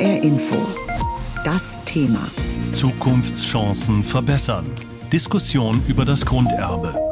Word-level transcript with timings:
HR 0.00 0.22
Info. 0.22 0.56
Das 1.44 1.78
Thema. 1.84 2.26
Zukunftschancen 2.72 4.02
verbessern. 4.02 4.64
Diskussion 5.12 5.82
über 5.88 6.06
das 6.06 6.24
Grunderbe. 6.24 7.09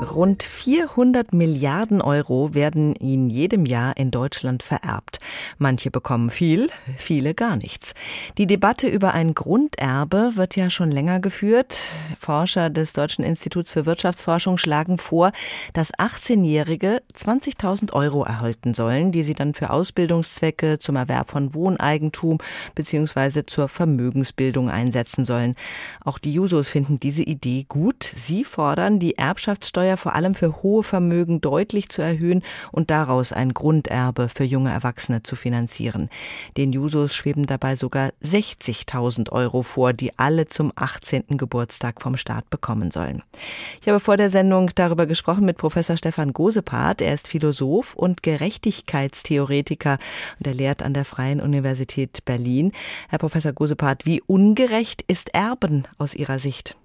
Rund 0.00 0.42
400 0.42 1.34
Milliarden 1.34 2.00
Euro 2.00 2.54
werden 2.54 2.94
in 2.94 3.28
jedem 3.28 3.66
Jahr 3.66 3.98
in 3.98 4.10
Deutschland 4.10 4.62
vererbt. 4.62 5.20
Manche 5.58 5.90
bekommen 5.90 6.30
viel, 6.30 6.70
viele 6.96 7.34
gar 7.34 7.56
nichts. 7.56 7.92
Die 8.38 8.46
Debatte 8.46 8.88
über 8.88 9.12
ein 9.12 9.34
Grunderbe 9.34 10.32
wird 10.36 10.56
ja 10.56 10.70
schon 10.70 10.90
länger 10.90 11.20
geführt. 11.20 11.78
Forscher 12.18 12.70
des 12.70 12.94
Deutschen 12.94 13.24
Instituts 13.24 13.70
für 13.70 13.84
Wirtschaftsforschung 13.84 14.56
schlagen 14.56 14.96
vor, 14.96 15.32
dass 15.74 15.92
18-Jährige 15.92 17.02
20.000 17.14 17.92
Euro 17.92 18.24
erhalten 18.24 18.72
sollen, 18.72 19.12
die 19.12 19.22
sie 19.22 19.34
dann 19.34 19.52
für 19.52 19.68
Ausbildungszwecke, 19.68 20.78
zum 20.78 20.96
Erwerb 20.96 21.30
von 21.30 21.52
Wohneigentum 21.52 22.38
bzw. 22.74 23.44
zur 23.44 23.68
Vermögensbildung 23.68 24.70
einsetzen 24.70 25.26
sollen. 25.26 25.56
Auch 26.02 26.18
die 26.18 26.32
Jusos 26.32 26.70
finden 26.70 26.98
diese 26.98 27.22
Idee 27.22 27.66
gut. 27.68 28.02
Sie 28.02 28.44
fordern, 28.44 28.98
die 28.98 29.18
Erbschaftssteuer 29.18 29.89
Steuer 29.90 29.96
vor 29.96 30.14
allem 30.14 30.34
für 30.34 30.62
hohe 30.62 30.82
Vermögen 30.82 31.40
deutlich 31.40 31.88
zu 31.88 32.02
erhöhen 32.02 32.42
und 32.70 32.90
daraus 32.90 33.32
ein 33.32 33.52
Grunderbe 33.52 34.28
für 34.28 34.44
junge 34.44 34.70
Erwachsene 34.70 35.22
zu 35.22 35.36
finanzieren. 35.36 36.08
Den 36.56 36.72
Jusos 36.72 37.14
schweben 37.14 37.46
dabei 37.46 37.76
sogar 37.76 38.10
60.000 38.22 39.32
Euro 39.32 39.62
vor, 39.62 39.92
die 39.92 40.16
alle 40.18 40.46
zum 40.46 40.72
18. 40.76 41.36
Geburtstag 41.36 42.00
vom 42.02 42.16
Staat 42.16 42.48
bekommen 42.50 42.90
sollen. 42.90 43.22
Ich 43.80 43.88
habe 43.88 44.00
vor 44.00 44.16
der 44.16 44.30
Sendung 44.30 44.70
darüber 44.74 45.06
gesprochen 45.06 45.44
mit 45.44 45.56
Professor 45.56 45.96
Stefan 45.96 46.32
Gosepart. 46.32 47.02
Er 47.02 47.14
ist 47.14 47.26
Philosoph 47.26 47.94
und 47.94 48.22
Gerechtigkeitstheoretiker 48.22 49.98
und 50.38 50.46
er 50.46 50.54
lehrt 50.54 50.82
an 50.82 50.94
der 50.94 51.04
Freien 51.04 51.40
Universität 51.40 52.24
Berlin. 52.24 52.72
Herr 53.08 53.18
Professor 53.18 53.52
Gosepart, 53.52 54.06
wie 54.06 54.22
ungerecht 54.22 55.02
ist 55.08 55.34
Erben 55.34 55.84
aus 55.98 56.14
Ihrer 56.14 56.38
Sicht? 56.38 56.76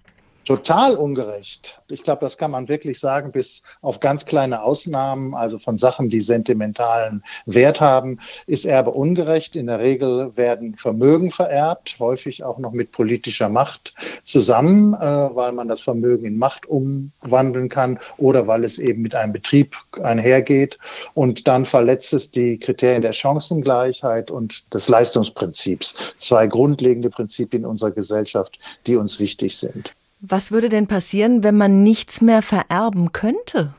Total 0.45 0.95
ungerecht. 0.95 1.81
Ich 1.89 2.03
glaube, 2.03 2.21
das 2.21 2.37
kann 2.37 2.51
man 2.51 2.67
wirklich 2.67 2.99
sagen, 2.99 3.31
bis 3.31 3.63
auf 3.81 3.99
ganz 3.99 4.25
kleine 4.25 4.61
Ausnahmen, 4.61 5.33
also 5.33 5.57
von 5.57 5.77
Sachen, 5.77 6.09
die 6.09 6.21
sentimentalen 6.21 7.23
Wert 7.45 7.81
haben, 7.81 8.19
ist 8.47 8.65
Erbe 8.65 8.91
ungerecht. 8.91 9.55
In 9.55 9.67
der 9.67 9.79
Regel 9.79 10.35
werden 10.37 10.75
Vermögen 10.75 11.31
vererbt, 11.31 11.97
häufig 11.99 12.43
auch 12.43 12.59
noch 12.59 12.71
mit 12.71 12.91
politischer 12.91 13.49
Macht 13.49 13.93
zusammen, 14.23 14.93
äh, 14.93 14.99
weil 14.99 15.51
man 15.51 15.67
das 15.67 15.81
Vermögen 15.81 16.25
in 16.25 16.37
Macht 16.37 16.67
umwandeln 16.67 17.69
kann 17.69 17.99
oder 18.17 18.47
weil 18.47 18.63
es 18.63 18.79
eben 18.79 19.01
mit 19.01 19.15
einem 19.15 19.33
Betrieb 19.33 19.75
einhergeht. 20.01 20.77
Und 21.15 21.47
dann 21.47 21.65
verletzt 21.65 22.13
es 22.13 22.29
die 22.31 22.59
Kriterien 22.59 23.01
der 23.01 23.13
Chancengleichheit 23.13 24.29
und 24.29 24.73
des 24.73 24.89
Leistungsprinzips. 24.89 26.15
Zwei 26.19 26.47
grundlegende 26.47 27.09
Prinzipien 27.09 27.65
unserer 27.65 27.91
Gesellschaft, 27.91 28.59
die 28.85 28.95
uns 28.95 29.19
wichtig 29.19 29.57
sind. 29.57 29.95
Was 30.21 30.51
würde 30.51 30.69
denn 30.69 30.87
passieren, 30.87 31.43
wenn 31.43 31.57
man 31.57 31.83
nichts 31.83 32.21
mehr 32.21 32.41
vererben 32.41 33.11
könnte? 33.11 33.73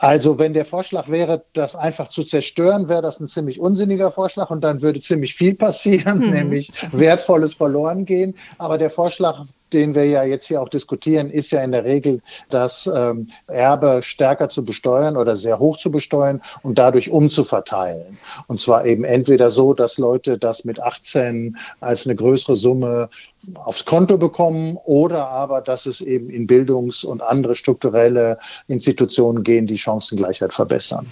Also 0.00 0.38
wenn 0.38 0.52
der 0.52 0.64
Vorschlag 0.64 1.08
wäre, 1.08 1.44
das 1.54 1.74
einfach 1.74 2.08
zu 2.08 2.22
zerstören, 2.22 2.88
wäre 2.88 3.02
das 3.02 3.18
ein 3.20 3.26
ziemlich 3.26 3.58
unsinniger 3.58 4.12
Vorschlag 4.12 4.50
und 4.50 4.62
dann 4.62 4.80
würde 4.80 5.00
ziemlich 5.00 5.34
viel 5.34 5.54
passieren, 5.54 6.22
hm. 6.22 6.30
nämlich 6.34 6.72
Wertvolles 6.92 7.54
verloren 7.54 8.04
gehen. 8.04 8.34
Aber 8.58 8.78
der 8.78 8.90
Vorschlag 8.90 9.44
den 9.72 9.94
wir 9.94 10.04
ja 10.04 10.24
jetzt 10.24 10.46
hier 10.46 10.60
auch 10.62 10.68
diskutieren, 10.68 11.30
ist 11.30 11.50
ja 11.50 11.62
in 11.62 11.72
der 11.72 11.84
Regel, 11.84 12.20
das 12.50 12.90
ähm, 12.92 13.28
Erbe 13.46 14.00
stärker 14.02 14.48
zu 14.48 14.64
besteuern 14.64 15.16
oder 15.16 15.36
sehr 15.36 15.58
hoch 15.58 15.76
zu 15.76 15.90
besteuern 15.90 16.42
und 16.62 16.78
dadurch 16.78 17.10
umzuverteilen. 17.10 18.18
Und 18.46 18.60
zwar 18.60 18.86
eben 18.86 19.04
entweder 19.04 19.50
so, 19.50 19.74
dass 19.74 19.98
Leute 19.98 20.38
das 20.38 20.64
mit 20.64 20.80
18 20.80 21.56
als 21.80 22.06
eine 22.06 22.16
größere 22.16 22.56
Summe 22.56 23.08
aufs 23.54 23.84
Konto 23.84 24.18
bekommen 24.18 24.78
oder 24.84 25.28
aber, 25.28 25.60
dass 25.60 25.86
es 25.86 26.00
eben 26.00 26.28
in 26.28 26.46
Bildungs- 26.46 27.04
und 27.04 27.22
andere 27.22 27.54
strukturelle 27.54 28.38
Institutionen 28.66 29.44
gehen, 29.44 29.66
die 29.66 29.78
Chancengleichheit 29.78 30.52
verbessern. 30.52 31.06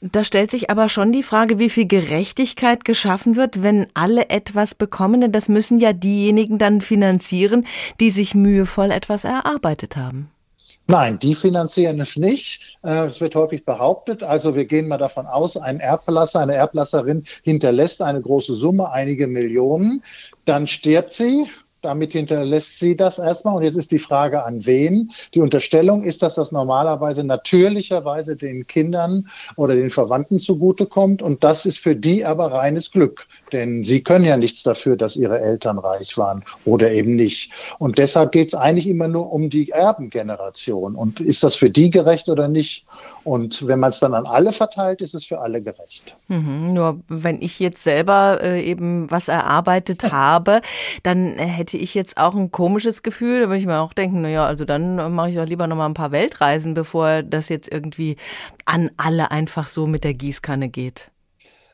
Da 0.00 0.22
stellt 0.22 0.50
sich 0.52 0.70
aber 0.70 0.88
schon 0.88 1.12
die 1.12 1.24
Frage, 1.24 1.58
wie 1.58 1.70
viel 1.70 1.86
Gerechtigkeit 1.86 2.84
geschaffen 2.84 3.34
wird, 3.34 3.62
wenn 3.62 3.88
alle 3.94 4.30
etwas 4.30 4.74
bekommen. 4.74 5.20
Denn 5.20 5.32
das 5.32 5.48
müssen 5.48 5.80
ja 5.80 5.92
diejenigen 5.92 6.58
dann 6.58 6.80
finanzieren, 6.80 7.66
die 7.98 8.10
sich 8.10 8.34
mühevoll 8.34 8.92
etwas 8.92 9.24
erarbeitet 9.24 9.96
haben. 9.96 10.30
Nein, 10.90 11.18
die 11.18 11.34
finanzieren 11.34 12.00
es 12.00 12.16
nicht. 12.16 12.78
Äh, 12.82 13.06
es 13.06 13.20
wird 13.20 13.34
häufig 13.34 13.66
behauptet. 13.66 14.22
Also 14.22 14.54
wir 14.54 14.64
gehen 14.64 14.88
mal 14.88 14.96
davon 14.96 15.26
aus, 15.26 15.56
ein 15.56 15.80
Erbverlasser, 15.80 16.40
eine 16.40 16.54
Erblasserin 16.54 17.24
hinterlässt 17.42 18.00
eine 18.00 18.22
große 18.22 18.54
Summe, 18.54 18.90
einige 18.90 19.26
Millionen. 19.26 20.02
Dann 20.46 20.66
stirbt 20.66 21.12
sie 21.12 21.46
damit 21.80 22.12
hinterlässt 22.12 22.78
sie 22.78 22.96
das 22.96 23.18
erstmal. 23.18 23.56
Und 23.56 23.62
jetzt 23.62 23.76
ist 23.76 23.92
die 23.92 23.98
Frage 23.98 24.44
an 24.44 24.64
wen. 24.66 25.10
Die 25.34 25.40
Unterstellung 25.40 26.04
ist, 26.04 26.22
dass 26.22 26.34
das 26.34 26.52
normalerweise 26.52 27.24
natürlicherweise 27.24 28.36
den 28.36 28.66
Kindern 28.66 29.28
oder 29.56 29.74
den 29.74 29.90
Verwandten 29.90 30.40
zugutekommt. 30.40 31.22
Und 31.22 31.44
das 31.44 31.66
ist 31.66 31.78
für 31.78 31.94
die 31.94 32.24
aber 32.24 32.52
reines 32.52 32.90
Glück. 32.90 33.26
Denn 33.52 33.84
sie 33.84 34.02
können 34.02 34.24
ja 34.24 34.36
nichts 34.36 34.62
dafür, 34.62 34.96
dass 34.96 35.16
ihre 35.16 35.40
Eltern 35.40 35.78
reich 35.78 36.16
waren 36.18 36.42
oder 36.64 36.90
eben 36.90 37.16
nicht. 37.16 37.50
Und 37.78 37.98
deshalb 37.98 38.32
geht 38.32 38.48
es 38.48 38.54
eigentlich 38.54 38.86
immer 38.86 39.08
nur 39.08 39.32
um 39.32 39.50
die 39.50 39.70
Erbengeneration. 39.70 40.94
Und 40.94 41.20
ist 41.20 41.42
das 41.42 41.54
für 41.54 41.70
die 41.70 41.90
gerecht 41.90 42.28
oder 42.28 42.48
nicht? 42.48 42.84
Und 43.28 43.66
wenn 43.66 43.78
man 43.78 43.90
es 43.90 44.00
dann 44.00 44.14
an 44.14 44.24
alle 44.24 44.52
verteilt, 44.52 45.02
ist 45.02 45.14
es 45.14 45.26
für 45.26 45.40
alle 45.40 45.60
gerecht. 45.60 46.16
Mhm, 46.28 46.72
nur 46.72 47.00
wenn 47.08 47.42
ich 47.42 47.60
jetzt 47.60 47.82
selber 47.82 48.38
äh, 48.42 48.64
eben 48.64 49.10
was 49.10 49.28
erarbeitet 49.28 50.02
habe, 50.12 50.62
dann 51.02 51.34
hätte 51.36 51.67
ich 51.76 51.94
jetzt 51.94 52.16
auch 52.16 52.34
ein 52.34 52.50
komisches 52.50 53.02
Gefühl. 53.02 53.40
Da 53.40 53.46
würde 53.48 53.58
ich 53.58 53.66
mir 53.66 53.80
auch 53.80 53.92
denken, 53.92 54.22
naja, 54.22 54.46
also 54.46 54.64
dann 54.64 55.14
mache 55.14 55.30
ich 55.30 55.36
doch 55.36 55.44
lieber 55.44 55.66
noch 55.66 55.76
mal 55.76 55.86
ein 55.86 55.94
paar 55.94 56.12
Weltreisen, 56.12 56.74
bevor 56.74 57.22
das 57.22 57.48
jetzt 57.48 57.70
irgendwie 57.70 58.16
an 58.64 58.90
alle 58.96 59.30
einfach 59.30 59.66
so 59.66 59.86
mit 59.86 60.04
der 60.04 60.14
Gießkanne 60.14 60.68
geht. 60.68 61.10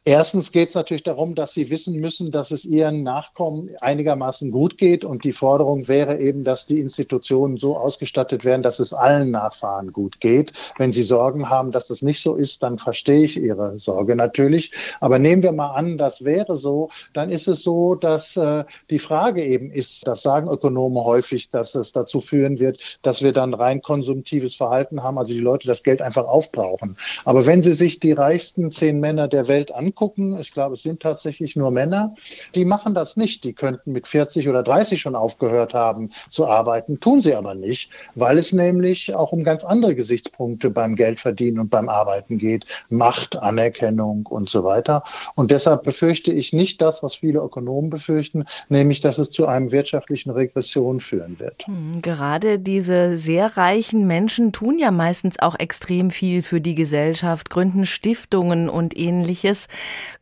Erstens 0.07 0.53
geht 0.53 0.69
es 0.69 0.75
natürlich 0.75 1.03
darum, 1.03 1.35
dass 1.35 1.55
sie 1.55 1.71
wissen 1.71 1.97
müssen, 1.97 2.31
dass 2.31 2.51
es 2.51 2.67
ihren 2.67 3.03
Nachkommen 3.03 3.71
einigermaßen 3.81 4.51
gut 4.51 4.77
geht. 4.77 5.03
Und 5.03 5.25
die 5.25 5.33
Forderung 5.33 5.89
wäre 5.89 6.19
eben, 6.19 6.45
dass 6.45 6.67
die 6.67 6.81
Institutionen 6.81 7.57
so 7.57 7.75
ausgestattet 7.75 8.45
werden, 8.45 8.61
dass 8.61 8.81
es 8.81 8.93
allen 8.93 9.31
Nachfahren 9.31 9.93
gut 9.93 10.21
geht. 10.21 10.53
Wenn 10.77 10.93
sie 10.93 11.03
Sorgen 11.03 11.49
haben, 11.49 11.73
dass 11.73 11.87
das 11.87 12.03
nicht 12.03 12.21
so 12.21 12.35
ist, 12.35 12.63
dann 12.63 12.77
verstehe 12.77 13.25
ich 13.25 13.41
ihre 13.41 13.79
Sorge 13.79 14.15
natürlich. 14.15 14.73
Aber 15.01 15.19
nehmen 15.19 15.43
wir 15.43 15.53
mal 15.53 15.71
an, 15.71 15.97
das 15.97 16.23
wäre 16.23 16.59
so, 16.59 16.91
dann 17.15 17.31
ist 17.31 17.49
es 17.49 17.63
so, 17.63 17.95
dass 17.95 18.37
äh, 18.37 18.65
die 18.91 18.99
Frage 18.99 19.43
eben 19.43 19.71
ist, 19.71 20.07
das 20.07 20.21
sagen 20.21 20.51
Ökonomen 20.51 21.03
häufig, 21.03 21.49
dass 21.49 21.75
es 21.75 21.93
dazu 21.93 22.21
führen 22.21 22.59
wird, 22.59 22.99
dass 23.01 23.23
wir 23.23 23.33
dann 23.33 23.55
rein 23.55 23.81
konsumtives 23.81 24.55
Verhalten 24.55 25.03
haben, 25.03 25.17
also 25.17 25.33
die 25.33 25.41
Leute 25.41 25.67
das 25.67 25.83
Geld 25.83 26.03
einfach 26.03 26.27
aufbrauchen. 26.27 26.95
Aber 27.25 27.47
wenn 27.47 27.63
Sie 27.63 27.73
sich 27.73 28.01
die 28.01 28.13
reichsten 28.13 28.71
zehn 28.71 29.01
Männer 29.01 29.29
der 29.29 29.49
Welt 29.49 29.73
anschauen, 29.73 29.94
angucken, 29.95 30.37
ich 30.41 30.53
glaube, 30.53 30.75
es 30.75 30.83
sind 30.83 31.01
tatsächlich 31.01 31.55
nur 31.55 31.71
Männer, 31.71 32.15
die 32.55 32.65
machen 32.65 32.95
das 32.95 33.17
nicht. 33.17 33.45
Die 33.45 33.53
könnten 33.53 33.93
mit 33.93 34.09
40 34.09 34.49
oder 34.49 34.63
30 34.63 35.01
schon 35.01 35.15
aufgehört 35.15 35.73
haben 35.73 36.11
zu 36.29 36.47
arbeiten, 36.47 36.99
tun 36.99 37.23
sie 37.23 37.35
aber 37.35 37.55
nicht, 37.55 37.91
weil 38.15 38.39
es 38.39 38.53
nämlich 38.53 39.15
auch 39.15 39.33
um 39.33 39.45
ganz 39.45 39.63
andere 39.65 39.95
Gesichtspunkte 39.95 40.71
beim 40.71 40.97
Geldverdienen 40.97 41.61
und 41.61 41.71
beim 41.71 41.89
Arbeiten 41.89 42.39
geht. 42.39 42.65
Macht, 42.89 43.37
Anerkennung 43.37 44.27
und 44.27 44.49
so 44.49 44.65
weiter. 44.65 45.05
Und 45.37 45.51
deshalb 45.51 45.85
befürchte 45.85 46.33
ich 46.33 46.53
nicht 46.53 46.81
das, 46.81 47.03
was 47.03 47.17
viele 47.17 47.41
Ökonomen 47.41 47.91
befürchten, 47.91 48.45
nämlich, 48.69 49.01
dass 49.01 49.19
es 49.19 49.31
zu 49.31 49.47
einem 49.47 49.71
wirtschaftlichen 49.71 50.31
Regression 50.31 51.01
führen 51.01 51.39
wird. 51.39 51.67
Hm, 51.67 52.03
gerade 52.03 52.59
diese 52.59 53.17
sehr 53.17 53.57
reichen 53.57 54.07
Menschen 54.07 54.53
tun 54.53 54.79
ja 54.79 54.91
meistens 54.91 55.39
auch 55.39 55.59
extrem 55.59 56.11
viel 56.11 56.43
für 56.43 56.61
die 56.61 56.75
Gesellschaft, 56.75 57.51
gründen 57.51 57.87
Stiftungen 57.87 58.69
und 58.69 58.99
ähnliches. 58.99 59.69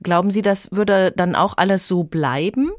Glauben 0.03 0.31
Sie, 0.31 0.43
das 0.43 0.71
würde 0.73 1.12
dann 1.12 1.34
auch 1.34 1.56
alles 1.56 1.89
so 1.89 2.05
bleiben? 2.05 2.70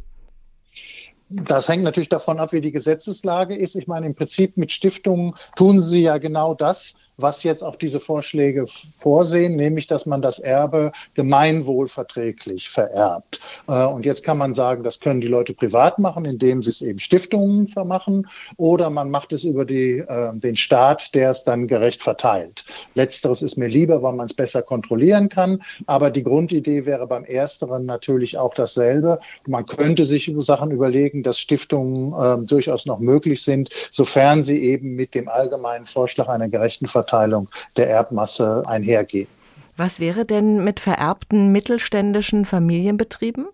Das 1.29 1.67
hängt 1.67 1.83
natürlich 1.83 2.09
davon 2.09 2.39
ab, 2.39 2.51
wie 2.51 2.61
die 2.61 2.71
Gesetzeslage 2.71 3.55
ist. 3.55 3.75
Ich 3.75 3.87
meine, 3.87 4.05
im 4.05 4.13
Prinzip 4.13 4.55
mit 4.55 4.71
Stiftungen 4.71 5.33
tun 5.55 5.81
sie 5.81 6.01
ja 6.01 6.17
genau 6.19 6.53
das, 6.53 6.95
was 7.17 7.43
jetzt 7.43 7.63
auch 7.63 7.75
diese 7.75 7.99
Vorschläge 7.99 8.65
vorsehen, 8.97 9.55
nämlich 9.55 9.87
dass 9.87 10.05
man 10.05 10.21
das 10.21 10.39
Erbe 10.39 10.91
gemeinwohlverträglich 11.13 12.69
vererbt. 12.69 13.39
Äh, 13.67 13.85
und 13.85 14.05
jetzt 14.05 14.23
kann 14.23 14.37
man 14.37 14.53
sagen, 14.53 14.83
das 14.83 14.99
können 14.99 15.21
die 15.21 15.27
Leute 15.27 15.53
privat 15.53 15.99
machen, 15.99 16.25
indem 16.25 16.63
sie 16.63 16.71
es 16.71 16.81
eben 16.81 16.99
Stiftungen 16.99 17.67
vermachen, 17.67 18.27
oder 18.57 18.89
man 18.89 19.09
macht 19.09 19.31
es 19.33 19.43
über 19.43 19.65
die, 19.65 19.99
äh, 19.99 20.31
den 20.33 20.55
Staat, 20.55 21.13
der 21.13 21.29
es 21.29 21.43
dann 21.43 21.67
gerecht 21.67 22.01
verteilt. 22.01 22.65
Letzteres 22.95 23.41
ist 23.41 23.57
mir 23.57 23.67
lieber, 23.67 24.01
weil 24.01 24.13
man 24.13 24.25
es 24.25 24.33
besser 24.33 24.61
kontrollieren 24.61 25.29
kann. 25.29 25.61
Aber 25.85 26.09
die 26.09 26.23
Grundidee 26.23 26.85
wäre 26.85 27.07
beim 27.07 27.25
Ersteren 27.25 27.85
natürlich 27.85 28.37
auch 28.37 28.53
dasselbe. 28.53 29.19
Man 29.47 29.65
könnte 29.65 30.05
sich 30.05 30.33
Sachen 30.39 30.71
überlegen, 30.71 31.23
dass 31.23 31.39
Stiftungen 31.39 32.13
äh, 32.13 32.45
durchaus 32.45 32.85
noch 32.85 32.99
möglich 32.99 33.43
sind, 33.43 33.69
sofern 33.91 34.43
sie 34.43 34.63
eben 34.63 34.95
mit 34.95 35.13
dem 35.15 35.27
allgemeinen 35.27 35.85
Vorschlag 35.85 36.27
einer 36.27 36.49
gerechten 36.49 36.87
Verteilung 36.87 37.02
Umverteilung 37.03 37.49
der 37.77 37.89
Erbmasse 37.89 38.63
einhergehen. 38.65 39.27
Was 39.75 39.99
wäre 39.99 40.25
denn 40.25 40.63
mit 40.63 40.79
vererbten 40.79 41.51
mittelständischen 41.51 42.45
Familienbetrieben? 42.45 43.47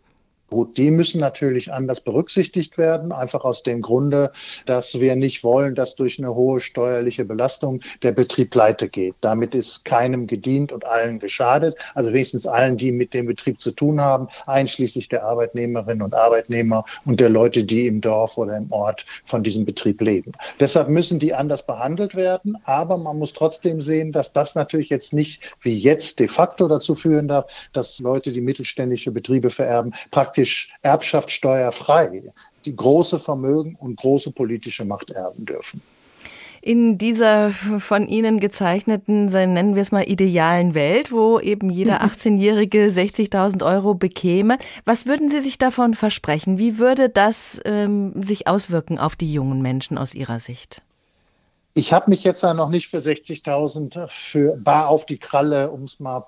Gut, 0.50 0.78
die 0.78 0.90
müssen 0.90 1.22
natürlich 1.22 1.72
anders 1.72 2.02
berücksichtigt 2.02 2.78
werden, 2.80 3.12
einfach 3.12 3.44
aus 3.44 3.62
dem 3.62 3.82
Grunde, 3.82 4.32
dass 4.66 5.00
wir 5.00 5.16
nicht 5.16 5.44
wollen, 5.44 5.76
dass 5.76 5.96
durch 5.96 6.18
eine 6.18 6.34
hohe 6.34 6.60
steuerliche 6.60 7.24
Belastung 7.24 7.82
der 8.02 8.14
Betrieb 8.14 8.50
pleite 8.50 8.90
geht. 8.90 9.16
Damit 9.22 9.54
ist 9.54 9.86
keinem 9.86 10.26
gedient 10.26 10.72
und 10.72 10.86
allen 10.86 11.20
geschadet, 11.20 11.78
also 11.94 12.12
wenigstens 12.14 12.48
allen, 12.48 12.78
die 12.78 12.92
mit 12.92 13.14
dem 13.14 13.28
Betrieb 13.28 13.62
zu 13.62 13.72
tun 13.72 14.02
haben, 14.02 14.28
einschließlich 14.48 15.08
der 15.10 15.24
Arbeitnehmerinnen 15.24 16.02
und 16.02 16.16
Arbeitnehmer 16.16 16.84
und 17.06 17.20
der 17.20 17.30
Leute, 17.30 17.64
die 17.64 17.86
im 17.86 18.02
Dorf 18.02 18.38
oder 18.38 18.58
im 18.58 18.72
Ort 18.72 19.06
von 19.26 19.44
diesem 19.44 19.66
Betrieb 19.66 20.02
leben. 20.02 20.32
Deshalb 20.60 20.90
müssen 20.90 21.20
die 21.20 21.34
anders 21.34 21.64
behandelt 21.64 22.16
werden, 22.16 22.58
aber 22.64 22.98
man 22.98 23.20
muss 23.20 23.34
trotzdem 23.34 23.82
sehen, 23.82 24.12
dass 24.12 24.34
das 24.34 24.56
natürlich 24.56 24.90
jetzt 24.90 25.14
nicht 25.14 25.54
wie 25.62 25.78
jetzt 25.78 26.20
de 26.20 26.28
facto 26.28 26.68
dazu 26.68 26.96
führen 26.96 27.28
darf, 27.28 27.70
dass 27.74 28.00
Leute, 28.00 28.32
die 28.32 28.42
mittelständische 28.42 29.12
Betriebe 29.12 29.52
vererben, 29.52 29.94
praktisch 30.10 30.39
praktisch 30.40 30.70
erbschaftssteuerfrei 30.84 32.24
die 32.66 32.76
große 32.76 33.20
Vermögen 33.20 33.76
und 33.76 33.98
große 33.98 34.32
politische 34.32 34.86
Macht 34.86 35.12
erben 35.12 35.46
dürfen. 35.46 35.82
In 36.62 36.98
dieser 36.98 37.52
von 37.52 38.08
Ihnen 38.08 38.40
gezeichneten, 38.40 39.28
nennen 39.28 39.76
wir 39.76 39.82
es 39.82 39.92
mal, 39.92 40.04
idealen 40.04 40.74
Welt, 40.74 41.12
wo 41.12 41.40
eben 41.40 41.70
jeder 41.70 42.02
18-Jährige 42.04 42.88
60.000 42.88 43.66
Euro 43.66 43.96
bekäme, 43.96 44.58
was 44.86 45.06
würden 45.06 45.30
Sie 45.30 45.42
sich 45.42 45.58
davon 45.58 45.94
versprechen? 45.94 46.58
Wie 46.58 46.78
würde 46.78 47.10
das 47.10 47.60
ähm, 47.66 48.14
sich 48.22 48.48
auswirken 48.48 48.98
auf 48.98 49.16
die 49.16 49.32
jungen 49.32 49.62
Menschen 49.62 49.98
aus 49.98 50.14
Ihrer 50.14 50.40
Sicht? 50.40 50.82
Ich 51.76 51.94
habe 51.94 52.10
mich 52.10 52.24
jetzt 52.24 52.44
noch 52.44 52.70
nicht 52.70 52.88
für 52.88 52.98
60.000 52.98 54.08
für 54.08 54.58
bar 54.58 54.90
auf 54.90 55.06
die 55.06 55.20
Kralle, 55.20 55.70
um 55.70 55.84
es 55.84 56.00
mal 56.00 56.26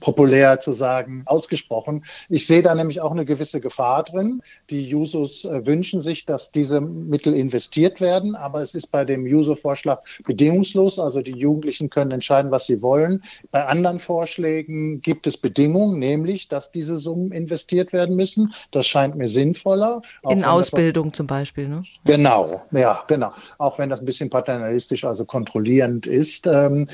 populär 0.00 0.60
zu 0.60 0.72
sagen, 0.72 1.22
ausgesprochen. 1.26 2.04
Ich 2.28 2.46
sehe 2.46 2.62
da 2.62 2.74
nämlich 2.74 3.00
auch 3.00 3.10
eine 3.10 3.24
gewisse 3.24 3.60
Gefahr 3.60 4.04
drin. 4.04 4.40
Die 4.70 4.88
Jusos 4.88 5.44
äh, 5.44 5.66
wünschen 5.66 6.00
sich, 6.00 6.24
dass 6.24 6.52
diese 6.52 6.80
Mittel 6.80 7.34
investiert 7.34 8.00
werden, 8.00 8.36
aber 8.36 8.62
es 8.62 8.74
ist 8.74 8.92
bei 8.92 9.04
dem 9.04 9.26
Juso-Vorschlag 9.26 10.02
bedingungslos. 10.24 11.00
Also 11.00 11.20
die 11.20 11.36
Jugendlichen 11.36 11.90
können 11.90 12.12
entscheiden, 12.12 12.52
was 12.52 12.66
sie 12.66 12.80
wollen. 12.80 13.24
Bei 13.50 13.66
anderen 13.66 13.98
Vorschlägen 13.98 15.00
gibt 15.00 15.26
es 15.26 15.36
Bedingungen, 15.36 15.98
nämlich, 15.98 16.48
dass 16.48 16.70
diese 16.70 16.96
Summen 16.96 17.32
investiert 17.32 17.92
werden 17.92 18.14
müssen. 18.14 18.52
Das 18.70 18.86
scheint 18.86 19.16
mir 19.16 19.28
sinnvoller. 19.28 20.00
In 20.30 20.44
Ausbildung 20.44 21.12
zum 21.12 21.26
Beispiel, 21.26 21.68
ne? 21.68 21.82
Genau, 22.04 22.62
ja, 22.70 23.02
genau. 23.08 23.32
Auch 23.58 23.78
wenn 23.78 23.90
das 23.90 24.00
ein 24.00 24.06
bisschen 24.06 24.30
paternalistisch 24.30 24.75
journalistisch, 24.76 25.04
also 25.04 25.24
kontrollierend 25.24 26.06
ist. 26.06 26.46
Ähm, 26.46 26.86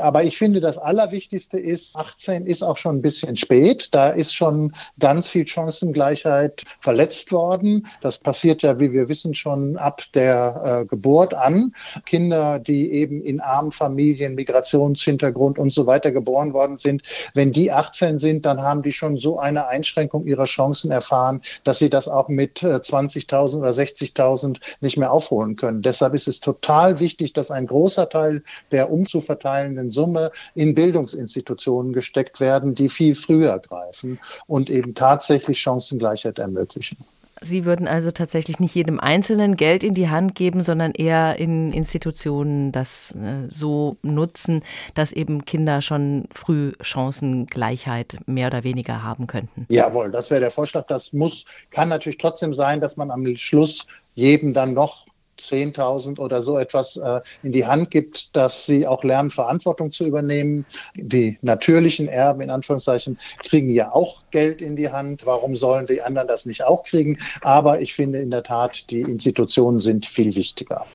aber 0.00 0.22
ich 0.22 0.38
finde, 0.38 0.60
das 0.60 0.78
Allerwichtigste 0.78 1.58
ist, 1.58 1.96
18 1.96 2.46
ist 2.46 2.62
auch 2.62 2.76
schon 2.76 2.96
ein 2.96 3.02
bisschen 3.02 3.36
spät. 3.36 3.88
Da 3.92 4.10
ist 4.10 4.34
schon 4.34 4.72
ganz 4.98 5.28
viel 5.28 5.46
Chancengleichheit 5.46 6.62
verletzt 6.80 7.32
worden. 7.32 7.86
Das 8.00 8.18
passiert 8.18 8.62
ja, 8.62 8.78
wie 8.78 8.92
wir 8.92 9.08
wissen, 9.08 9.34
schon 9.34 9.76
ab 9.76 10.02
der 10.14 10.82
äh, 10.82 10.86
Geburt 10.86 11.34
an. 11.34 11.74
Kinder, 12.04 12.58
die 12.58 12.92
eben 12.92 13.22
in 13.22 13.40
armen 13.40 13.72
Familien, 13.72 14.34
Migrationshintergrund 14.34 15.58
und 15.58 15.72
so 15.72 15.86
weiter 15.86 16.12
geboren 16.12 16.52
worden 16.52 16.76
sind, 16.76 17.02
wenn 17.34 17.50
die 17.50 17.72
18 17.72 18.18
sind, 18.18 18.46
dann 18.46 18.62
haben 18.62 18.82
die 18.82 18.92
schon 18.92 19.16
so 19.16 19.38
eine 19.38 19.66
Einschränkung 19.66 20.24
ihrer 20.24 20.44
Chancen 20.44 20.90
erfahren, 20.90 21.40
dass 21.64 21.78
sie 21.78 21.90
das 21.90 22.08
auch 22.08 22.28
mit 22.28 22.60
20.000 22.60 23.32
äh, 23.32 23.58
oder 23.58 23.70
60.000 23.70 24.60
nicht 24.80 24.96
mehr 24.96 25.10
aufholen 25.10 25.56
können. 25.56 25.82
Deshalb 25.82 26.14
ist 26.14 26.28
es 26.28 26.40
total 26.40 27.00
wichtig, 27.00 27.15
wichtig, 27.16 27.32
dass 27.32 27.50
ein 27.50 27.66
großer 27.66 28.08
Teil 28.08 28.42
der 28.70 28.90
umzuverteilenden 28.90 29.90
Summe 29.90 30.30
in 30.54 30.74
Bildungsinstitutionen 30.74 31.92
gesteckt 31.92 32.40
werden, 32.40 32.74
die 32.74 32.88
viel 32.88 33.14
früher 33.14 33.58
greifen 33.58 34.18
und 34.46 34.68
eben 34.68 34.94
tatsächlich 34.94 35.58
Chancengleichheit 35.60 36.38
ermöglichen. 36.38 36.98
Sie 37.42 37.66
würden 37.66 37.86
also 37.86 38.10
tatsächlich 38.10 38.60
nicht 38.60 38.74
jedem 38.74 38.98
Einzelnen 38.98 39.56
Geld 39.56 39.84
in 39.84 39.92
die 39.92 40.08
Hand 40.08 40.34
geben, 40.34 40.62
sondern 40.62 40.92
eher 40.92 41.38
in 41.38 41.70
Institutionen 41.72 42.72
das 42.72 43.12
äh, 43.12 43.48
so 43.50 43.98
nutzen, 44.02 44.62
dass 44.94 45.12
eben 45.12 45.44
Kinder 45.44 45.82
schon 45.82 46.28
früh 46.32 46.72
Chancengleichheit 46.80 48.16
mehr 48.24 48.46
oder 48.46 48.64
weniger 48.64 49.02
haben 49.02 49.26
könnten. 49.26 49.66
Jawohl, 49.68 50.10
das 50.10 50.30
wäre 50.30 50.40
der 50.40 50.50
Vorschlag. 50.50 50.86
Das 50.86 51.12
muss, 51.12 51.44
kann 51.70 51.90
natürlich 51.90 52.16
trotzdem 52.16 52.54
sein, 52.54 52.80
dass 52.80 52.96
man 52.96 53.10
am 53.10 53.36
Schluss 53.36 53.86
jedem 54.14 54.54
dann 54.54 54.72
noch 54.72 55.06
10.000 55.38 56.18
oder 56.18 56.42
so 56.42 56.58
etwas 56.58 56.96
äh, 56.96 57.20
in 57.42 57.52
die 57.52 57.66
Hand 57.66 57.90
gibt, 57.90 58.34
dass 58.34 58.66
sie 58.66 58.86
auch 58.86 59.04
lernen, 59.04 59.30
Verantwortung 59.30 59.92
zu 59.92 60.04
übernehmen. 60.04 60.64
Die 60.94 61.38
natürlichen 61.42 62.08
Erben 62.08 62.40
in 62.40 62.50
Anführungszeichen 62.50 63.18
kriegen 63.44 63.68
ja 63.68 63.92
auch 63.92 64.24
Geld 64.30 64.62
in 64.62 64.76
die 64.76 64.90
Hand. 64.90 65.26
Warum 65.26 65.56
sollen 65.56 65.86
die 65.86 66.02
anderen 66.02 66.28
das 66.28 66.46
nicht 66.46 66.64
auch 66.64 66.84
kriegen? 66.84 67.18
Aber 67.42 67.80
ich 67.80 67.94
finde 67.94 68.18
in 68.18 68.30
der 68.30 68.42
Tat, 68.42 68.90
die 68.90 69.02
Institutionen 69.02 69.80
sind 69.80 70.06
viel 70.06 70.34
wichtiger. 70.34 70.86